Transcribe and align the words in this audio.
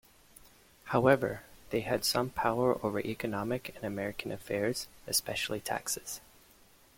However, 0.85 1.43
they 1.69 1.81
had 1.81 2.03
some 2.05 2.31
power 2.31 2.83
over 2.83 2.99
economic 3.01 3.71
and 3.75 3.83
American 3.83 4.31
affairs, 4.31 4.87
especially 5.07 5.59
taxes. 5.59 6.21